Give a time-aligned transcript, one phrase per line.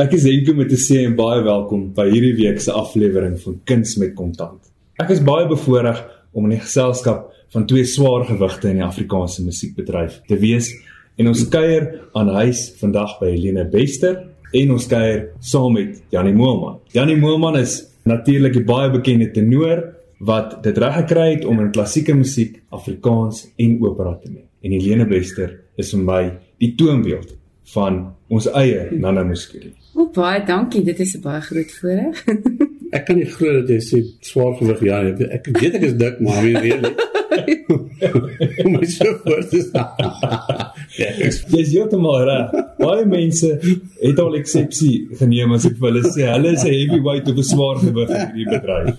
[0.00, 3.58] Ek is Henk om te sê en baie welkom by hierdie week se aflewering van
[3.68, 4.70] Kuns met Kontant.
[4.96, 5.98] Ek is baie bevoorreg
[6.32, 10.70] om in die geselskap van twee swaar gewigte in die Afrikaanse musiekbedryf te wees
[11.20, 14.16] en ons kuier aan huis vandag by Helene Bester
[14.62, 16.80] en ons kuier saam met Janie Moelman.
[16.96, 19.92] Janie Moelman is natuurlik 'n baie bekende tenor
[20.24, 24.48] wat dit reg gekry het om in klassieke musiek Afrikaans en opera te meng.
[24.64, 27.36] En Helene Bester is vir my die toonbeeld
[27.74, 29.81] van ons eie Nana Muskuri.
[29.94, 30.82] O, baie dankie.
[30.84, 32.24] Dit is 'n baie groot voorreg.
[32.96, 35.00] ek kan nie glo dat jy sê swaar gewig ja.
[35.38, 36.94] Ek weet ek is dik, maar wie weet nie.
[38.72, 39.70] my so voort is.
[40.98, 41.08] ja,
[41.54, 42.52] dis heeltemal reg.
[42.78, 43.54] Baie mense
[44.00, 47.48] het al eksepsie geneem as ek vir hulle sê hulle is 'n heavyweight of 'n
[47.52, 48.94] swaar gewig in hierdie bedryf.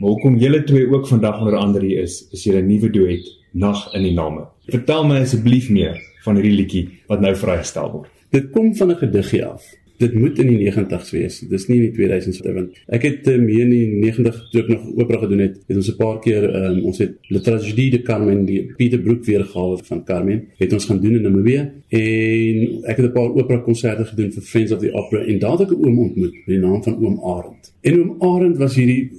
[0.00, 3.88] Maar hoekom julle twee ook vandag onder andere hier is, is julle nuwe duet Nag
[3.94, 4.46] in die name.
[4.70, 8.10] Vertel my asseblief meer van hierdie liedjie wat nou vrygestel word.
[8.30, 9.62] Dit kom van 'n gediggie af.
[10.00, 11.38] Dit moet in die 90's wees.
[11.50, 14.70] Dis nie in die 2000s want ek het um, hier in die 90 toe ek
[14.72, 18.02] nog opera gedoen het, het ons 'n paar keer um, ons het Le Tragédie de
[18.02, 22.96] Carmen die Pieter Brook weergawe van Carmen het ons gaan doen in Namibië en ek
[22.96, 25.76] het 'n paar opera konserte gedoen vir Friends of the Opera en daar het ek
[25.76, 27.72] 'n oom ontmoet met die naam van oom Arend.
[27.80, 29.10] En oom Arend was hierdie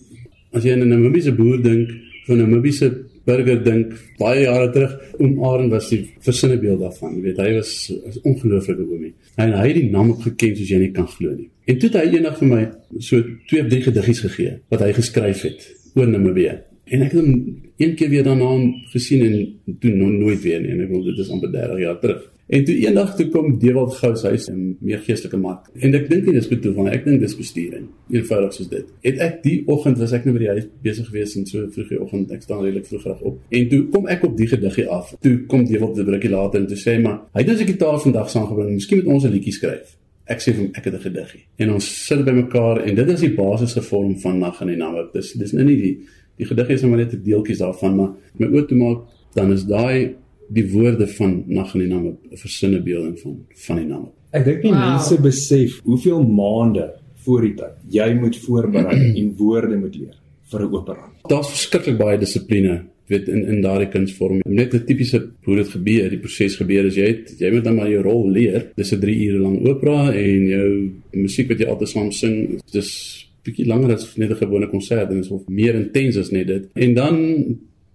[0.51, 1.89] as jy aan 'n Namibiese boer dink,
[2.25, 7.15] van 'n Namibiese burger dink baie jare terug oom Arend was die versinnebeeld daarvan.
[7.17, 9.13] Jy weet hy was 'n ongelooflike oomie.
[9.35, 11.49] En hy het die naam opgeken soos jy nie kan glo nie.
[11.65, 12.63] En toe het hy eendag vir my
[12.99, 16.59] so twee of drie gediggies gegee wat hy geskryf het oor Namibië.
[16.85, 18.49] En ek het hom een keer weer daarna
[18.91, 20.71] gesien en toe no nooit weer nie.
[20.71, 23.93] En ek wil dit is amper 30 jaar terug En toe eendag toe kom Dewald
[23.95, 25.69] Gous huis in meer geestelike mark.
[25.79, 27.85] En ek dink nie dis bedoel van ek dink dis bestuuring.
[28.11, 28.89] Eenvoudig soos dit.
[29.07, 31.93] Het ek die oggend was ek nou by die huis besig gewees en so vroeg
[31.93, 33.37] die oggend ek staan redelik vroeg reg op.
[33.55, 35.13] En toe kom ek op die gediggie af.
[35.23, 37.99] Toe kom Dewald 'n rukkie later en toe sê maar hy het ons 'n gitaar
[37.99, 38.73] vandag saamgebring.
[38.75, 39.95] Miskien moet ons 'n liedjie skryf.
[40.27, 41.43] Ek sê vir hom ek het 'n gediggie.
[41.57, 44.75] En ons sit by mekaar en dit is die basis gevorm van Nag in die
[44.75, 45.07] Name.
[45.13, 45.99] Dis dis nou nie die
[46.35, 48.99] die gediggie is maar net 'n deeltjies daarvan maar my oë toe maak
[49.35, 50.15] dan is daai
[50.53, 54.09] die woorde van nag in die name 'n versinne beelding van van die name.
[54.31, 54.79] Ek dink nie wow.
[54.79, 56.91] mense besef hoeveel maande
[57.25, 60.17] voor die tyd jy moet voorberei en woorde moet leer
[60.51, 61.05] vir 'n opera.
[61.27, 62.81] Daar's verskriklik baie dissipline
[63.11, 64.41] weet in in daardie kunsvorm.
[64.45, 67.75] Net 'n tipiese hoe dit gebeur, die proses gebeur is jy het, jy moet dan
[67.75, 68.71] maar jou rol leer.
[68.75, 73.27] Dis 'n 3 ure lang opera en jou musiek wat jy altyd saam sing, dis
[73.43, 76.47] bietjie langer as net 'n gewone konsert en dit is of meer intens as net
[76.47, 76.63] dit.
[76.73, 77.15] En dan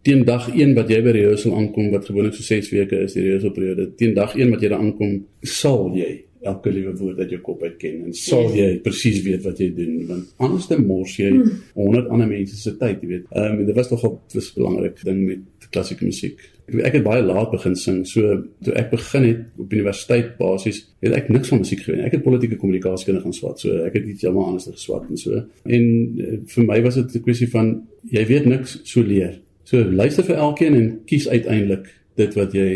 [0.06, 3.26] teen dag 1 wat jy by rehearsal aankom wat gewoonlik so 6 weke is die
[3.26, 6.12] rehearsal periode teen dag 1 wat jy daar aankom sal jy
[6.46, 9.70] elke liewe woord uit jou kop uit ken en sal jy presies weet wat jy
[9.74, 13.24] doen want anders dan mors jy 100 ander mense se tyd jy weet.
[13.32, 16.38] Ehm um, dit was tog 'n belangrik ding met klassieke musiek.
[16.66, 21.12] Ek, het baie laat begin sing so toe ek begin het op universiteit basies het
[21.14, 24.06] ek niks van musiek geweet ek het politieke kommunikasie kunnen gaan swat so ek het
[24.06, 25.42] iets heeltemal anders geswat en so.
[25.64, 25.84] En
[26.18, 30.22] uh, vir my was dit 'n kwessie van jy weet niks so leer So luister
[30.22, 31.88] vir elkeen en kies uiteindelik
[32.20, 32.70] dit wat jy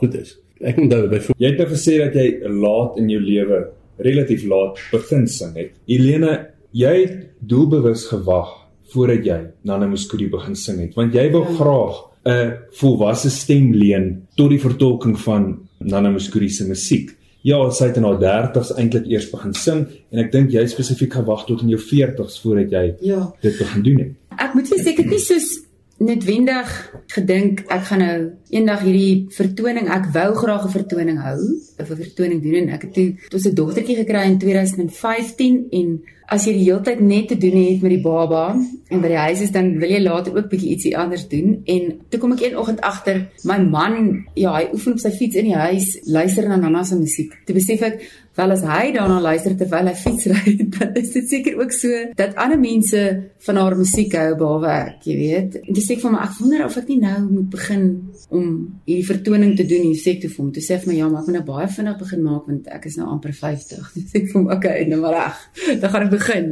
[0.00, 0.38] goed is.
[0.64, 3.58] Ek onthou byvoorbeeld jy het nou gesê dat jy laat in jou lewe
[4.02, 5.74] relatief laat begin sing het.
[5.90, 6.38] Helene,
[6.72, 8.54] jy het doelbewus gewag
[8.94, 9.38] voordat jy
[9.68, 11.56] Nana Muskuri begin sing het, want jy wou ja.
[11.58, 17.10] graag 'n volwasse stem leen tot die vertolking van Nana Muskuri se musiek.
[17.42, 21.12] Ja, sy het in haar 30's eintlik eers begin sing en ek dink jy spesifiek
[21.12, 23.32] gewag tot in jou 40's voordat jy ja.
[23.42, 24.12] dit begin doen het.
[24.38, 28.18] Ek moet sê ek het nie soos netwendig gedink ek gaan nou
[28.52, 32.94] eendag hierdie vertoning ek wou graag 'n vertoning hou 'n vertoning doen en ek het
[32.94, 36.02] toe tot 'n dogtertjie gekry in 2015 en
[36.32, 38.56] as jy die hele tyd net te doen het met die baba
[38.92, 41.82] en by die huis is dan wil jy later ook bietjie ietsie anders doen en
[42.08, 45.50] toe kom ek een oggend agter my man ja hy oefen op sy fiets in
[45.50, 48.00] die huis luister na Nana se musiek toe besef ek
[48.36, 52.36] wel as hy daarna luister terwyl hy fietsry, dan is dit seker ook so dat
[52.40, 53.02] ander mense
[53.46, 55.58] van haar musiek hou behalwe ek, jy weet.
[55.60, 57.84] En dis ek van my ek wonder of ek nie nou moet begin
[58.32, 58.41] om
[58.86, 60.50] hierdie vertoning te doen hier sektofoon.
[60.54, 62.88] Toe sê ek my ja, maar ek moet nou baie vinnig begin maak want ek
[62.90, 63.92] is nou amper 50.
[63.98, 65.44] Dis ek vir hom okay, nou maar reg.
[65.82, 66.50] Dan gaan ek begin.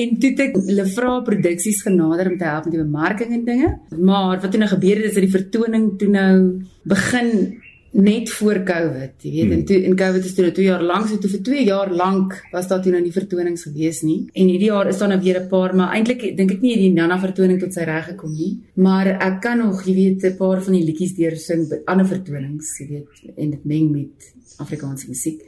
[0.00, 3.46] En toe het ek hulle vra produksies genader om te help met die bemarking en
[3.48, 3.72] dinge.
[3.96, 6.34] Maar wat toe nou gebeur het is dat die vertoning toe nou
[6.88, 7.32] begin
[7.90, 9.52] net voor Covid, jy weet, hmm.
[9.52, 11.92] en toe in Covid is dit nou 2 jaar lank, so toe vir 2 jaar
[11.94, 14.18] lank was daar toe nou nie vertonings gewees nie.
[14.34, 16.92] En hierdie jaar is daar nou weer 'n paar, maar eintlik dink ek nie die
[16.92, 20.62] Nana vertoning tot sy reg gekom nie, maar ek kan nog, jy weet, 'n paar
[20.62, 25.08] van die liedjies deur sing by ander vertonings, jy weet, en dit meng met Afrikaanse
[25.08, 25.40] musiek.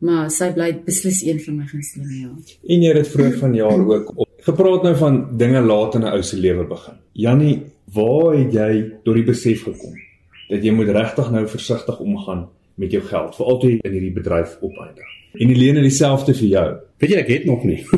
[0.00, 2.30] Maar sy bly beslis een van my gunstelinge, ja.
[2.68, 6.02] En jy het dit vroeër van jaar ook op gepraat nou van dinge laat in
[6.02, 6.94] 'n ou se lewe begin.
[7.12, 7.62] Jannie,
[7.92, 10.07] waar het jy tot die besef gekom?
[10.48, 12.48] Dat jy moet regtig nou versigtig omgaan
[12.78, 15.08] met jou geld, veral toe jy in hierdie bedryf opeindig.
[15.38, 16.68] En Helene dieselfde vir jou.
[17.02, 17.80] Weet jy ek het nog nie.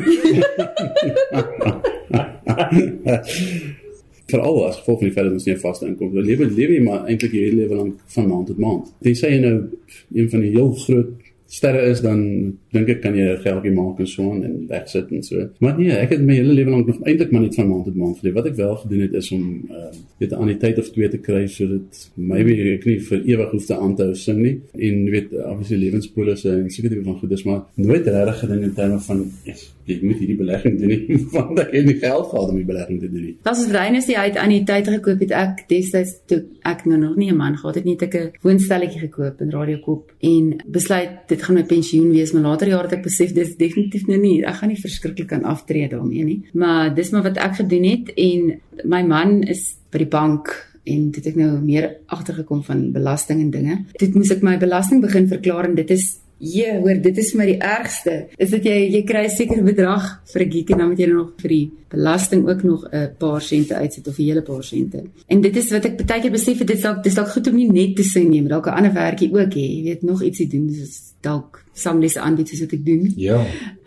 [4.31, 6.27] Veral as gevolg van die feit dat ons nie 'n vaste inkomste het.
[6.27, 8.85] Lewe lewe jy maar eintlik hele lewe lank van maand tot maand.
[9.03, 9.57] Sê jy nou
[10.15, 11.09] een van die heel groot
[11.47, 15.11] sterre is dan dink ek kan jy 'n geldjie maak en so aan en wegsit
[15.11, 15.49] en so.
[15.59, 17.95] Maar nee, ek het my hele lewe lank nog eintlik maar net van maand tot
[17.95, 18.33] maand geleef.
[18.33, 19.89] Wat ek wel gedoen het is om uh
[20.19, 23.75] weet 'n anniteit of twee te kry sodat maybe ek nie vir ewig hoef te
[23.75, 24.61] aanhou sing nie.
[24.73, 28.99] En weet obviously lewenspolisse en seker tipe van goedes maar nooit regtig gedink in terme
[28.99, 32.59] van yes, jy moet hierdie belegging doen nie want ek het nie geld gehad om
[32.59, 33.35] die belegging te doen nie.
[33.43, 37.15] Das is rein as jy uit anniteit gekoop het ek destyds toe ek nou nog
[37.17, 41.11] nie 'n man gehad het nie, het ek 'n woonstelletjie gekoop in Radiokop en besluit
[41.27, 44.43] dit gaan my pensioen wees, maar later jare het ek besef dis definitief nou nie,
[44.45, 46.39] ek gaan nie verskriklik kan aftree daarmee nie.
[46.53, 50.53] Maar dis maar wat ek gedoen het en my man is by die bank
[50.85, 53.77] en dit het ek nou meer agtergekom van belasting en dinge.
[53.99, 57.45] Dit moes ek my belasting begin verklaar en dit is Ja, hoor, dit is my
[57.45, 58.15] die ergste.
[58.41, 61.05] Is dit jy jy kry 'n sekere bedrag vir 'n geekie en dan moet jy
[61.05, 65.03] nog vir die belasting ook nog 'n paar sente uitsit of 'n hele paar sente.
[65.27, 67.47] En dit is wat ek baie keer besef het, dit is dalk dis dalk goed
[67.47, 69.67] om nie net te sê nie, maar dalk 'n ander werkie ook hê.
[69.75, 73.05] Jy weet nog ietsie doen, dis dalk samlies aanbied soos wat ek doen.
[73.19, 73.37] Ja.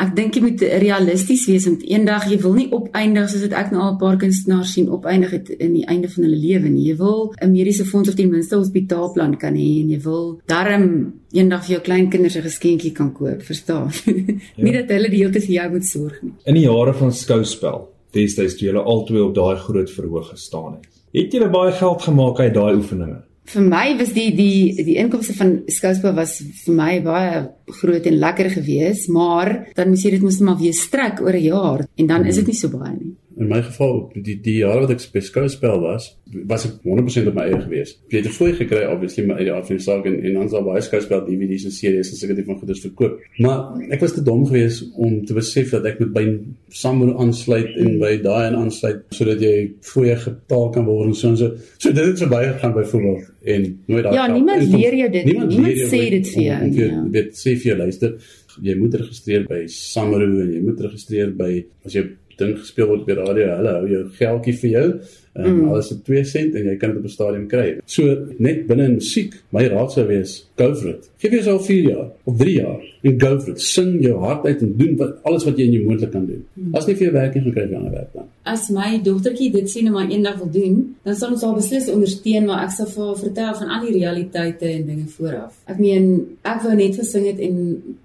[0.00, 3.72] Ek dink jy moet realisties wees want eendag jy wil nie opeindig soos wat ek
[3.74, 6.88] nou al 'n paar kunstenaars sien opeindig het in die einde van hulle lewe nie.
[6.90, 10.40] Jy wil 'n mediese fonds of ten minste 'n hospitaalplan kan hê en jy wil
[10.46, 13.90] darm eendag vir jou kleinkinders 'n geskenkie kan koop, verstaan?
[14.56, 14.64] Ja.
[14.64, 16.32] nie dat hulle die hele tyd vir jou moet sorg nie.
[16.44, 20.88] In die jare van skouspel, destyds toe julle albei op daai groot verhoog gestaan het.
[21.14, 23.20] Het julle baie geld gemaak uit daai oefeninge?
[23.44, 27.42] Vir my was die die die inkomste van skouspel was vir my baie
[27.80, 31.44] groot en lekker geweest, maar dan moes jy dit mos maar weer strek oor 'n
[31.44, 33.12] jaar en dan is dit nie so baie nie.
[33.36, 36.04] In my geval, die die jare wat ek by skouspel was,
[36.46, 37.96] was ek 100% op my eie gewees.
[38.06, 40.34] Ek het 'n fooi gekry obviously maar uit die aard van die saak en en
[40.34, 43.18] dan sal baie skouspel DVD's en series en seker tipe van goeders verkoop.
[43.38, 43.58] Maar
[43.90, 46.24] ek was te dom geweest om te besef dat ek moet by
[46.68, 51.28] Samro aansluit en by daai en aansluit sodat jy fooie betaal kan word en so
[51.28, 51.50] en so.
[51.78, 54.12] So dit het so baie gegaan byvoorbeeld en nooit daar.
[54.14, 55.24] Ja, niemand leer jou dit.
[55.24, 56.70] Niemand, niemand sê dit vir jou.
[56.70, 57.04] Jy Ja.
[57.10, 58.14] weet sê vir jou luister,
[58.62, 62.04] jy moet registreer by Samro en jy moet registreer by as jy
[62.40, 64.88] ding gespeel word by radio, hulle hou jou geldjie vir jou.
[65.36, 65.68] Um, mm.
[65.68, 67.78] alles is 2 sent en jy kan dit op 'n stadium kry.
[67.86, 68.02] So
[68.38, 71.10] net binne in musiek, my raad sou wees, go for it.
[71.18, 73.60] Geef jouself 4 jaar of 3 jaar en go for it.
[73.60, 76.44] Sing jou hart uit en doen wat alles wat jy in jou moontlik kan doen.
[76.54, 76.74] Mm.
[76.74, 78.28] As nie vir jou werk nie, gaan kry jy ander werk dan.
[78.44, 81.90] As my dogtertjie dit sien en maar eendag wil doen, dan sal ons haar beslis
[81.90, 85.58] ondersteun, maar ek sal vir haar vertel van al die realiteite en dinge vooraf.
[85.66, 86.10] Ek meen,
[86.42, 87.58] ek wou net gesing het en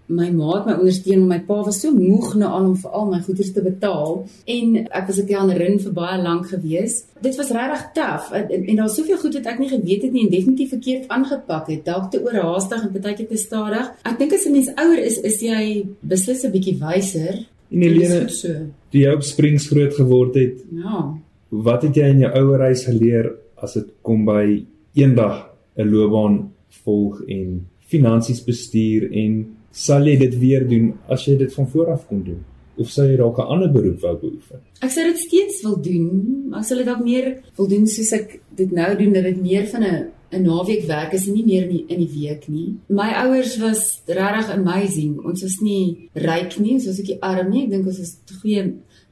[0.09, 2.95] my ma het my ondersteun, maar my pa was so moeg na al om vir
[2.97, 4.23] al my goederes te betaal
[4.55, 7.03] en ek was 'n kelnerin vir baie lank gewees.
[7.21, 10.11] Dit was regtig taaf en, en, en daar's soveel goed wat ek nie geweet het
[10.11, 11.85] nie en definitief verkeerd aangepak het.
[11.85, 13.89] Dalk te oorhaastig en baie keer te stadig.
[14.03, 17.45] Ek dink as 'n mens ouer is, is jy beslis 'n bietjie wyser.
[17.71, 18.47] En Helene, so.
[18.91, 21.13] jy op Springs groot geword het, Ja.
[21.49, 26.51] wat het jy in jou ouer huis geleer as dit kom by eendag 'n loopbaan
[26.83, 31.91] volg en finansies bestuur en sal jy dit weer doen as jy dit van voor
[31.91, 32.43] af kon doen?
[32.79, 34.59] Of sou jy dalk 'n ander beroep wou beoefen?
[34.81, 36.07] Ek sou dit steeds wil doen,
[36.49, 39.41] maar ek sal dit dalk meer wil doen soos ek dit nou doen dat dit
[39.41, 42.47] meer van 'n 'n naweek werk is en nie meer in die, in die week
[42.47, 42.77] nie.
[42.87, 45.17] My ouers was regtig amazing.
[45.25, 47.63] Ons was nie ryk nie, ons was ook nie arm nie.
[47.63, 48.65] Ek dink ons was goeie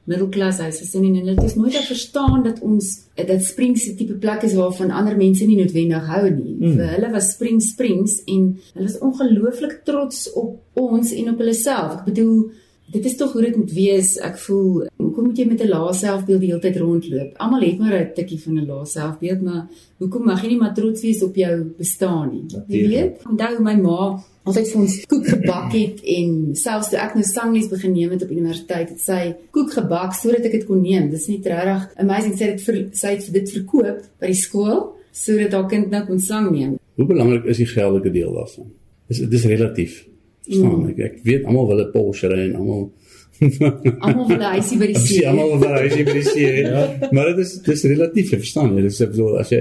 [0.08, 2.86] middelklas huisgesin en hulle het ons nooit verstaan dat ons
[3.18, 6.54] dat Springs 'n tipe plek is waarvan ander mense nie noodwendig hou nie.
[6.54, 6.76] Mm.
[6.76, 11.54] Vir hulle was Springs Springs en hulle was ongelooflik trots op ons en op hulle
[11.54, 11.98] self.
[11.98, 12.50] Ek bedoel
[12.92, 14.14] Dit is tog hoe dit moet wees.
[14.24, 17.36] Ek voel, hoekom moet jy met 'n lae selfbeeld die hele tyd rondloop?
[17.36, 19.68] Almal het maar 'n tikkie van 'n lae selfbeeld, maar
[19.98, 22.44] hoekom mag jy nie maar trots wees op jou bestaan nie?
[22.46, 22.92] Jy Natuurlijk.
[22.92, 27.24] weet, onthou my ma altyd vir ons koek gebak het en selfs toe ek nou
[27.24, 31.10] sangles begin neem het op universiteit, het sy koek gebak sodat ek dit kon neem.
[31.10, 35.52] Dis nie regtig amazing sy het vir sy het dit verkoop by die skool sodat
[35.52, 36.78] haar kind nou kon sang neem.
[36.96, 38.70] Hoe belangrik is die geldelike deel daarvan?
[39.08, 40.06] Dis dis relatief.
[40.48, 40.88] Verstaan Mm.
[40.88, 40.98] ek?
[41.08, 42.90] Ek weet almal wil 'n Porsche ry en almal
[44.02, 45.22] Almal wil huisie by die see.
[45.28, 46.48] almal wil huisie by die see.
[46.64, 46.86] ja.
[47.14, 48.82] Maar dit is dis relatief, jy verstaan jy?
[48.88, 49.60] Dis ek bedoel as jy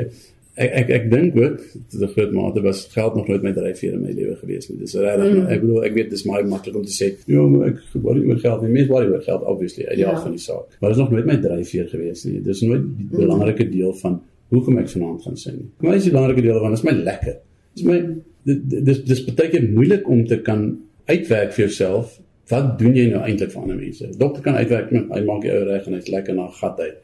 [0.57, 1.57] ek ek ek dink ook
[1.91, 4.79] tot 'n groot mate was geld nog nooit my dryfveer in my lewe gewees nie.
[4.79, 5.51] Dis regtig mm.
[5.53, 8.39] ek bedoel ek weet dis maar maklik om te sê, ja, maar ek worry oor
[8.41, 8.61] geld.
[8.63, 10.11] Nie mens worry oor geld obviously uit die Ja.
[10.13, 10.65] aard van die saak.
[10.81, 12.41] Maar dis nog nooit my dryfveer gewees nie.
[12.41, 15.69] Dis nooit die belangrike deel van hoekom ek vanaand gaan sing nie.
[15.81, 17.37] Maar is die belangrike deel van is my lekker.
[17.77, 17.99] Dis my
[18.45, 20.69] dis dis baie moeilik om te kan
[21.05, 22.17] uitwerk vir jouself.
[22.49, 24.07] Wat doen jy nou eintlik vir ander mense?
[24.17, 26.97] Dokter kan uitwerk, "Man, hy maak die ou reg en hy's lekker na gat uit.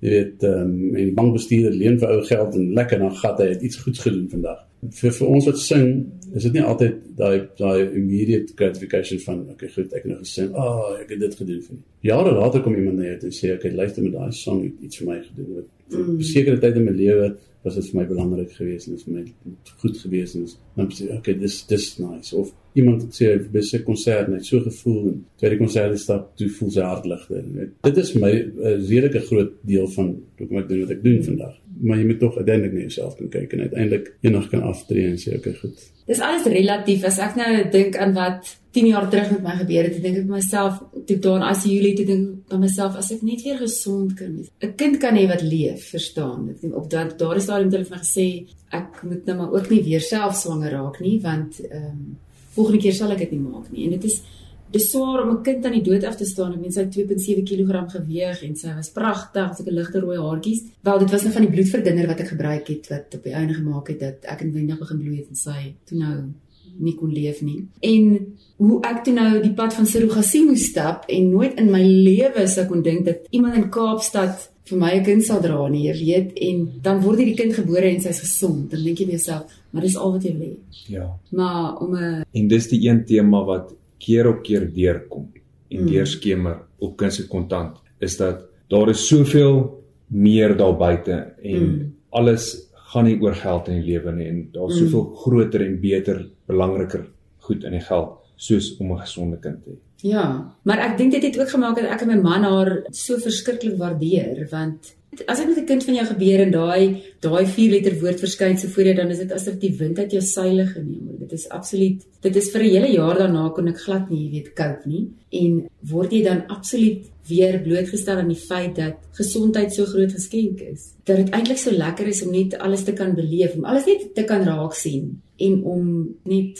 [0.00, 3.48] Jy weet, ehm um, en bankbestuurder leen vir ou geld en lekker na gat uit.
[3.48, 4.69] Het iets goeds gedoen vandag.
[4.80, 5.90] Vir vir ons wat sing,
[6.34, 10.48] is dit nie altyd daai daai immediate gratification van okay, goed, ek het nou gesing,
[10.54, 11.84] ah, oh, ek het dit gedoen vir nie.
[12.08, 14.88] Jare later kom iemand na jou toe en sê, okay, luister met daai song het
[14.88, 15.52] iets vir my gedoen.
[15.58, 16.16] Wat mm.
[16.22, 17.28] besekerde tyd in my lewe
[17.66, 21.10] was dit vir my belangrik geweest en dit vir my goed geweest en dan sê
[21.18, 22.32] okay dis dis nice.
[22.36, 26.70] Of iemand sê by 'n konsert net so gevoel en tweede konsert stap toe voel
[26.70, 27.42] sy hart ligter
[27.82, 30.08] dit is my 'n uh, redelike groot deel van
[30.38, 33.28] hoekom ek doen wat ek doen vandag maar jy moet tog uiteindelik na jouself kan
[33.28, 37.36] kyk en uiteindelik eendag kan aftree en sê okay goed dis alles relatief as ek
[37.40, 40.78] nou dink aan wat 10 jaar terug met my gebeur het, dink ek vir myself,
[41.06, 44.36] toe daar in ICU lê, toe dink by myself as ek net weer gesond kan
[44.36, 44.50] wees.
[44.62, 46.50] 'n Kind kan hê wat leef, verstaan.
[46.54, 49.82] Ek op dat daar is daar iemand wat gesê ek moet nou maar ook nie
[49.82, 52.18] weer self swanger raak nie, want ehm um,
[52.54, 53.84] volgende keer sal ek dit nie maak nie.
[53.84, 54.22] En dit is
[54.70, 56.52] dis swaar om 'n kind aan die dood af te staan.
[56.52, 60.62] Ek meen sy het 2.7 kg geweeg en sy was pragtig, sulke ligte rooi haartjies.
[60.82, 63.54] Wel, dit was net van die bloedverdunner wat ek gebruik het wat op die einde
[63.54, 66.32] gemaak het dat ek in wendig begin bloei het en sy toe nou
[66.78, 67.66] nie kon leef nie.
[67.80, 71.82] En hoe ek toe nou die pad van surrogasie moes stap en nooit in my
[71.82, 75.88] lewe sou kon dink dat iemand in Kaapstad vir my 'n kind sal dra nie,
[75.88, 78.70] jy weet, en dan word hierdie kind gebore en sy's gesond.
[78.70, 80.58] Dan dink jy vir jouself, maar dis al wat jy wil hê.
[80.86, 81.06] Ja.
[81.30, 85.28] Maar om 'n En dis die een tema wat keer op keer deurkom
[85.70, 85.90] en mm.
[85.92, 89.62] deurskemer op kind se kontant is dat daar is soveel
[90.06, 91.92] meer daar buite en mm.
[92.10, 92.50] alles
[92.90, 94.86] gaan nie oor geld in die lewe nie en daar's mm.
[94.86, 97.06] soveel groter en beter, belangriker
[97.46, 99.78] goed in die geld soos om 'n gesonde kind te hê.
[100.02, 103.18] Ja, maar ek dink dit het ook gemaak dat ek en my man haar so
[103.20, 104.94] verskriklik waardeer want
[105.26, 108.58] as dit met 'n kind van jou gebeur en daai daai vier letter woord verskyn
[108.58, 111.20] so voor jou dan is dit asof die wind uit jou seile geneem word.
[111.20, 112.06] Dit is absoluut.
[112.20, 115.68] Dit is vir 'n hele jaar daarna kon ek glad nie weet cope nie en
[115.80, 120.94] word jy dan absoluut weer blootgestel aan die feit dat gesondheid so groot geskenk is.
[121.04, 124.14] Dat dit eintlik so lekker is om net alles te kan beleef, om alles net
[124.14, 126.58] te kan raak sien en om net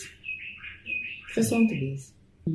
[1.35, 2.11] gesond te wees.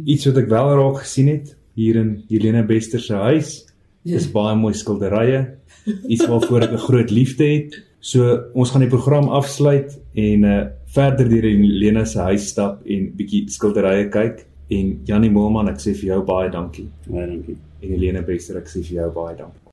[0.06, 3.66] Iets wat ek wel raak gesien het hier in Helena Bester se huis
[4.04, 4.16] ja.
[4.18, 5.46] is baie mooi skilderye
[6.08, 7.84] iets waarvoor ek 'n groot liefde het.
[8.00, 10.66] So ons gaan die program afsluit en uh
[10.96, 15.80] verder deur in Lena se huis stap en bietjie skilderye kyk en Janie Moelman ek
[15.84, 16.88] sê vir jou baie dankie.
[17.08, 17.58] Baie dankie.
[17.82, 19.65] En Helena Bester ek sê vir jou baie dankie.